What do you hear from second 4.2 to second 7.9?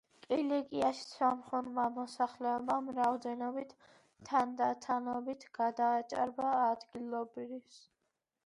თანდათანობით გადააჭარბა ადგილობრივს.